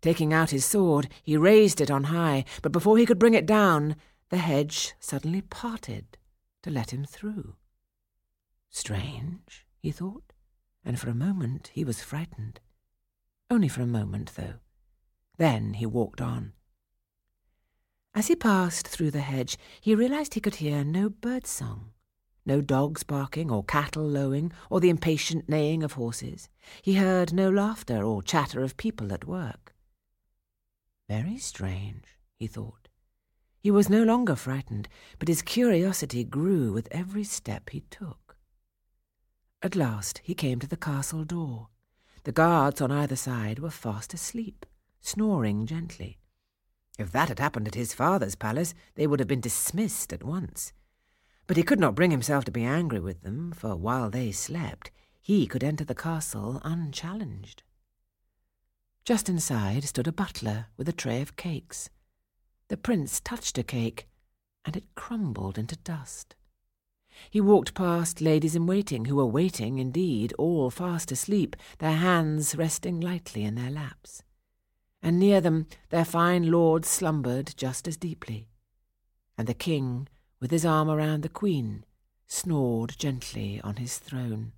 Taking 0.00 0.32
out 0.32 0.50
his 0.50 0.64
sword, 0.64 1.08
he 1.22 1.36
raised 1.36 1.80
it 1.80 1.90
on 1.90 2.04
high, 2.04 2.44
but 2.60 2.72
before 2.72 2.98
he 2.98 3.06
could 3.06 3.18
bring 3.18 3.34
it 3.34 3.46
down, 3.46 3.96
the 4.30 4.38
hedge 4.38 4.94
suddenly 4.98 5.42
parted 5.42 6.18
to 6.62 6.70
let 6.70 6.92
him 6.92 7.04
through. 7.04 7.54
Strange, 8.70 9.66
he 9.78 9.90
thought, 9.90 10.32
and 10.84 10.98
for 10.98 11.10
a 11.10 11.14
moment 11.14 11.70
he 11.74 11.84
was 11.84 12.02
frightened. 12.02 12.60
Only 13.50 13.68
for 13.68 13.82
a 13.82 13.86
moment, 13.86 14.32
though. 14.36 14.54
Then 15.36 15.74
he 15.74 15.86
walked 15.86 16.20
on. 16.20 16.54
As 18.14 18.26
he 18.26 18.36
passed 18.36 18.86
through 18.86 19.10
the 19.10 19.20
hedge, 19.20 19.56
he 19.80 19.94
realized 19.94 20.34
he 20.34 20.40
could 20.40 20.56
hear 20.56 20.84
no 20.84 21.08
bird 21.08 21.46
song, 21.46 21.92
no 22.44 22.60
dogs 22.60 23.02
barking 23.02 23.50
or 23.50 23.64
cattle 23.64 24.06
lowing 24.06 24.52
or 24.68 24.80
the 24.80 24.90
impatient 24.90 25.48
neighing 25.48 25.82
of 25.82 25.94
horses. 25.94 26.48
He 26.82 26.94
heard 26.94 27.32
no 27.32 27.48
laughter 27.48 28.02
or 28.02 28.22
chatter 28.22 28.62
of 28.62 28.76
people 28.76 29.12
at 29.12 29.26
work. 29.26 29.74
Very 31.08 31.38
strange, 31.38 32.04
he 32.38 32.46
thought. 32.46 32.88
He 33.60 33.70
was 33.70 33.88
no 33.88 34.02
longer 34.02 34.36
frightened, 34.36 34.88
but 35.18 35.28
his 35.28 35.40
curiosity 35.40 36.24
grew 36.24 36.72
with 36.72 36.88
every 36.90 37.24
step 37.24 37.70
he 37.70 37.80
took. 37.90 38.36
At 39.62 39.76
last 39.76 40.20
he 40.24 40.34
came 40.34 40.58
to 40.58 40.66
the 40.66 40.76
castle 40.76 41.24
door. 41.24 41.68
The 42.24 42.32
guards 42.32 42.80
on 42.80 42.90
either 42.90 43.16
side 43.16 43.58
were 43.58 43.70
fast 43.70 44.12
asleep 44.12 44.66
snoring 45.00 45.66
gently. 45.66 46.18
If 46.98 47.10
that 47.12 47.28
had 47.28 47.38
happened 47.38 47.66
at 47.68 47.74
his 47.74 47.94
father's 47.94 48.34
palace, 48.34 48.74
they 48.94 49.06
would 49.06 49.18
have 49.18 49.28
been 49.28 49.40
dismissed 49.40 50.12
at 50.12 50.22
once. 50.22 50.72
But 51.46 51.56
he 51.56 51.62
could 51.62 51.80
not 51.80 51.94
bring 51.94 52.10
himself 52.10 52.44
to 52.44 52.52
be 52.52 52.64
angry 52.64 53.00
with 53.00 53.22
them, 53.22 53.52
for 53.52 53.76
while 53.76 54.10
they 54.10 54.30
slept, 54.30 54.90
he 55.20 55.46
could 55.46 55.64
enter 55.64 55.84
the 55.84 55.94
castle 55.94 56.60
unchallenged. 56.64 57.62
Just 59.04 59.28
inside 59.28 59.84
stood 59.84 60.06
a 60.06 60.12
butler 60.12 60.66
with 60.76 60.88
a 60.88 60.92
tray 60.92 61.22
of 61.22 61.36
cakes. 61.36 61.88
The 62.68 62.76
prince 62.76 63.20
touched 63.20 63.58
a 63.58 63.62
cake, 63.62 64.08
and 64.64 64.76
it 64.76 64.94
crumbled 64.94 65.58
into 65.58 65.76
dust. 65.76 66.34
He 67.30 67.40
walked 67.40 67.74
past 67.74 68.20
ladies 68.20 68.54
in 68.54 68.66
waiting, 68.66 69.06
who 69.06 69.16
were 69.16 69.26
waiting, 69.26 69.78
indeed, 69.78 70.32
all 70.38 70.70
fast 70.70 71.10
asleep, 71.10 71.56
their 71.78 71.96
hands 71.96 72.54
resting 72.54 73.00
lightly 73.00 73.44
in 73.44 73.54
their 73.54 73.70
laps 73.70 74.22
and 75.02 75.18
near 75.18 75.40
them 75.40 75.66
their 75.90 76.04
fine 76.04 76.50
lords 76.50 76.88
slumbered 76.88 77.54
just 77.56 77.88
as 77.88 77.96
deeply. 77.96 78.48
And 79.36 79.48
the 79.48 79.54
king, 79.54 80.08
with 80.40 80.50
his 80.50 80.64
arm 80.64 80.88
around 80.88 81.22
the 81.22 81.28
queen, 81.28 81.84
snored 82.26 82.94
gently 82.98 83.60
on 83.62 83.76
his 83.76 83.98
throne. 83.98 84.52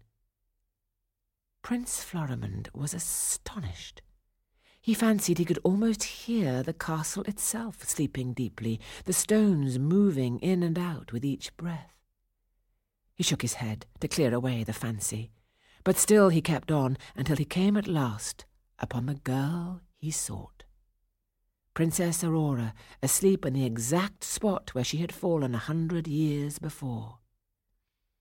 Prince 1.62 2.04
Florimond 2.04 2.68
was 2.74 2.92
astonished. 2.92 4.02
He 4.80 4.92
fancied 4.92 5.38
he 5.38 5.46
could 5.46 5.60
almost 5.64 6.04
hear 6.04 6.62
the 6.62 6.74
castle 6.74 7.22
itself 7.22 7.82
sleeping 7.88 8.34
deeply, 8.34 8.78
the 9.06 9.14
stones 9.14 9.78
moving 9.78 10.38
in 10.40 10.62
and 10.62 10.78
out 10.78 11.10
with 11.10 11.24
each 11.24 11.56
breath. 11.56 11.96
He 13.14 13.22
shook 13.22 13.40
his 13.40 13.54
head 13.54 13.86
to 14.00 14.08
clear 14.08 14.34
away 14.34 14.62
the 14.62 14.74
fancy, 14.74 15.30
but 15.84 15.96
still 15.96 16.28
he 16.28 16.42
kept 16.42 16.70
on 16.70 16.98
until 17.16 17.36
he 17.36 17.46
came 17.46 17.78
at 17.78 17.88
last 17.88 18.44
upon 18.78 19.06
the 19.06 19.14
girl 19.14 19.80
he 20.04 20.10
sought. 20.10 20.64
Princess 21.72 22.22
Aurora, 22.22 22.74
asleep 23.02 23.46
in 23.46 23.54
the 23.54 23.64
exact 23.64 24.22
spot 24.22 24.74
where 24.74 24.84
she 24.84 24.98
had 24.98 25.10
fallen 25.10 25.54
a 25.54 25.58
hundred 25.58 26.06
years 26.06 26.58
before. 26.58 27.20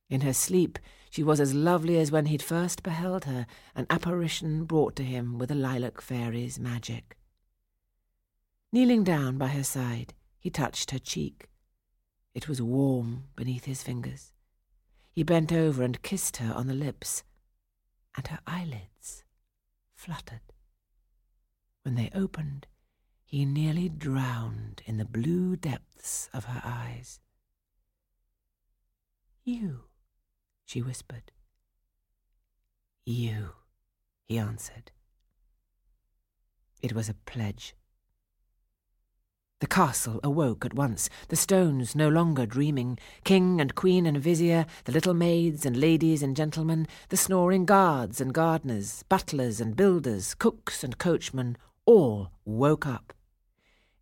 In 0.09 0.21
her 0.21 0.31
sleep, 0.31 0.79
she 1.09 1.23
was 1.23 1.41
as 1.41 1.53
lovely 1.53 1.99
as 1.99 2.09
when 2.09 2.27
he'd 2.27 2.41
first 2.41 2.83
beheld 2.83 3.25
her, 3.25 3.45
an 3.75 3.85
apparition 3.89 4.63
brought 4.63 4.95
to 4.95 5.03
him 5.03 5.37
with 5.37 5.51
a 5.51 5.55
lilac 5.55 5.99
fairy's 5.99 6.57
magic. 6.57 7.17
Kneeling 8.71 9.03
down 9.03 9.37
by 9.37 9.49
her 9.49 9.63
side, 9.63 10.13
he 10.39 10.49
touched 10.49 10.91
her 10.91 10.99
cheek. 10.99 11.49
It 12.33 12.47
was 12.47 12.61
warm 12.61 13.25
beneath 13.35 13.65
his 13.65 13.83
fingers. 13.83 14.31
He 15.11 15.23
bent 15.23 15.51
over 15.51 15.83
and 15.83 16.01
kissed 16.01 16.37
her 16.37 16.53
on 16.53 16.67
the 16.67 16.73
lips, 16.73 17.23
and 18.15 18.25
her 18.27 18.39
eyelids 18.47 19.25
fluttered. 19.93 20.52
When 21.83 21.95
they 21.95 22.09
opened, 22.15 22.67
he 23.25 23.45
nearly 23.45 23.89
drowned 23.89 24.81
in 24.85 24.97
the 24.97 25.05
blue 25.05 25.57
depths 25.57 26.29
of 26.33 26.45
her 26.45 26.61
eyes. 26.63 27.19
You, 29.43 29.81
she 30.65 30.81
whispered. 30.81 31.31
You, 33.05 33.49
he 34.23 34.37
answered. 34.37 34.91
It 36.81 36.93
was 36.93 37.09
a 37.09 37.15
pledge. 37.25 37.75
The 39.59 39.67
castle 39.67 40.21
awoke 40.23 40.65
at 40.65 40.73
once, 40.73 41.09
the 41.27 41.35
stones 41.35 41.95
no 41.95 42.07
longer 42.07 42.45
dreaming, 42.45 42.97
king 43.23 43.59
and 43.59 43.75
queen 43.75 44.05
and 44.05 44.17
vizier, 44.17 44.65
the 44.85 44.91
little 44.91 45.13
maids 45.13 45.65
and 45.65 45.75
ladies 45.75 46.23
and 46.23 46.35
gentlemen, 46.35 46.87
the 47.09 47.17
snoring 47.17 47.65
guards 47.65 48.21
and 48.21 48.33
gardeners, 48.33 49.03
butlers 49.09 49.59
and 49.59 49.75
builders, 49.75 50.33
cooks 50.33 50.83
and 50.83 50.97
coachmen, 50.97 51.57
all 51.85 52.31
woke 52.45 52.85
up. 52.85 53.13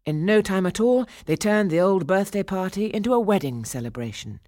In 0.06 0.26
no 0.26 0.42
time 0.42 0.66
at 0.66 0.80
all, 0.80 1.06
they 1.26 1.36
turned 1.36 1.70
the 1.70 1.80
old 1.80 2.08
birthday 2.08 2.44
party 2.44 2.88
into 2.88 3.14
a 3.14 3.20
wedding 3.20 3.66
celebration. 3.66 4.40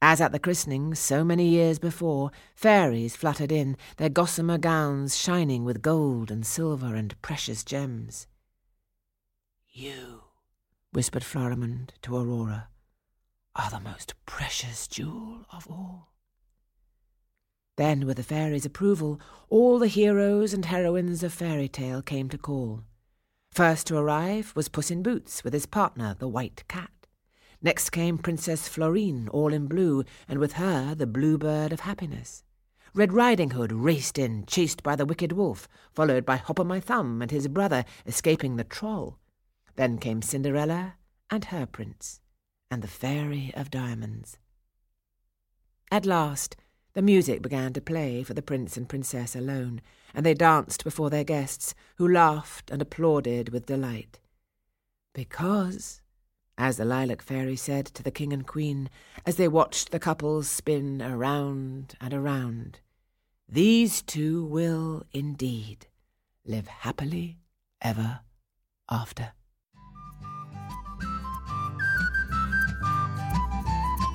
As 0.00 0.20
at 0.20 0.32
the 0.32 0.38
christening, 0.38 0.94
so 0.94 1.24
many 1.24 1.48
years 1.48 1.78
before, 1.78 2.30
fairies 2.54 3.16
fluttered 3.16 3.52
in, 3.52 3.76
their 3.96 4.08
gossamer 4.08 4.58
gowns 4.58 5.16
shining 5.16 5.64
with 5.64 5.82
gold 5.82 6.30
and 6.30 6.46
silver 6.46 6.94
and 6.94 7.20
precious 7.22 7.64
gems. 7.64 8.26
You 9.68 10.22
whispered 10.92 11.22
Florimond 11.22 11.90
to 12.02 12.16
Aurora, 12.16 12.68
are 13.54 13.70
the 13.70 13.80
most 13.80 14.14
precious 14.24 14.86
jewel 14.88 15.44
of 15.52 15.66
all. 15.70 16.15
Then, 17.76 18.06
with 18.06 18.16
the 18.16 18.22
fairy's 18.22 18.64
approval, 18.64 19.20
all 19.48 19.78
the 19.78 19.86
heroes 19.86 20.54
and 20.54 20.64
heroines 20.64 21.22
of 21.22 21.32
fairy 21.32 21.68
tale 21.68 22.02
came 22.02 22.28
to 22.30 22.38
call. 22.38 22.82
First 23.52 23.86
to 23.86 23.96
arrive 23.96 24.52
was 24.56 24.68
Puss 24.68 24.90
in 24.90 25.02
Boots 25.02 25.44
with 25.44 25.52
his 25.52 25.66
partner, 25.66 26.16
the 26.18 26.28
white 26.28 26.64
cat. 26.68 26.90
Next 27.62 27.90
came 27.90 28.18
Princess 28.18 28.68
Florine, 28.68 29.28
all 29.28 29.52
in 29.52 29.66
blue, 29.66 30.04
and 30.28 30.38
with 30.38 30.54
her 30.54 30.94
the 30.94 31.06
bluebird 31.06 31.72
of 31.72 31.80
happiness. 31.80 32.44
Red 32.94 33.12
Riding 33.12 33.50
Hood 33.50 33.72
raced 33.72 34.18
in, 34.18 34.46
chased 34.46 34.82
by 34.82 34.96
the 34.96 35.04
wicked 35.04 35.32
wolf, 35.32 35.68
followed 35.92 36.24
by 36.24 36.36
Hop 36.36 36.58
o' 36.58 36.64
My 36.64 36.80
Thumb 36.80 37.20
and 37.20 37.30
his 37.30 37.48
brother, 37.48 37.84
escaping 38.06 38.56
the 38.56 38.64
troll. 38.64 39.18
Then 39.74 39.98
came 39.98 40.22
Cinderella 40.22 40.94
and 41.28 41.46
her 41.46 41.66
prince, 41.66 42.20
and 42.70 42.80
the 42.80 42.88
Fairy 42.88 43.52
of 43.54 43.70
Diamonds. 43.70 44.38
At 45.90 46.06
last, 46.06 46.56
the 46.96 47.02
music 47.02 47.42
began 47.42 47.74
to 47.74 47.80
play 47.82 48.22
for 48.22 48.32
the 48.32 48.40
prince 48.40 48.78
and 48.78 48.88
princess 48.88 49.36
alone, 49.36 49.82
and 50.14 50.24
they 50.24 50.32
danced 50.32 50.82
before 50.82 51.10
their 51.10 51.24
guests, 51.24 51.74
who 51.96 52.08
laughed 52.08 52.70
and 52.70 52.80
applauded 52.80 53.50
with 53.50 53.66
delight. 53.66 54.18
Because, 55.12 56.00
as 56.56 56.78
the 56.78 56.86
lilac 56.86 57.20
fairy 57.20 57.54
said 57.54 57.84
to 57.84 58.02
the 58.02 58.10
king 58.10 58.32
and 58.32 58.46
queen, 58.46 58.88
as 59.26 59.36
they 59.36 59.46
watched 59.46 59.90
the 59.90 59.98
couples 59.98 60.48
spin 60.48 61.02
around 61.02 61.96
and 62.00 62.14
around, 62.14 62.80
these 63.46 64.00
two 64.00 64.46
will 64.46 65.04
indeed 65.12 65.88
live 66.46 66.66
happily 66.66 67.36
ever 67.82 68.20
after. 68.90 69.32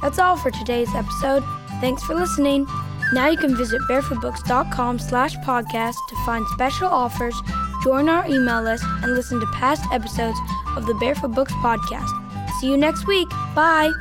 That's 0.01 0.17
all 0.17 0.35
for 0.35 0.49
today's 0.49 0.89
episode. 0.95 1.43
Thanks 1.81 2.03
for 2.03 2.13
listening. 2.15 2.67
Now 3.11 3.27
you 3.27 3.37
can 3.37 3.57
visit 3.57 3.81
barefootbooks.com 3.89 4.99
slash 4.99 5.35
podcast 5.37 5.95
to 6.09 6.15
find 6.25 6.45
special 6.49 6.87
offers, 6.87 7.35
join 7.83 8.07
our 8.07 8.25
email 8.27 8.61
list, 8.61 8.85
and 9.03 9.13
listen 9.13 9.39
to 9.39 9.47
past 9.47 9.83
episodes 9.91 10.37
of 10.77 10.85
the 10.85 10.93
Barefoot 10.93 11.33
Books 11.33 11.53
podcast. 11.53 12.09
See 12.59 12.69
you 12.69 12.77
next 12.77 13.07
week. 13.07 13.27
Bye. 13.55 13.91